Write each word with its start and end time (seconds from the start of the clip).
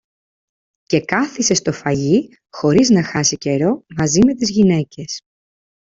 Και 0.83 1.01
κάθισε 1.01 1.53
στο 1.53 1.71
φαγί, 1.73 2.29
χωρίς 2.49 2.89
να 2.89 3.03
χάσει 3.03 3.37
καιρό, 3.37 3.85
μαζί 3.97 4.19
με 4.25 4.33
τις 4.35 4.49
γυναίκες 4.49 5.21